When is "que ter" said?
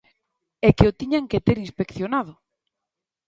1.31-1.57